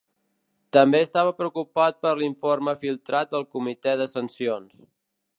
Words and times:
També 0.75 1.01
estava 1.07 1.33
preocupat 1.41 1.99
per 2.05 2.13
l'informe 2.21 2.73
filtrat 2.85 3.35
del 3.35 3.45
Comitè 3.57 3.93
de 4.03 4.09
Sancions. 4.15 4.73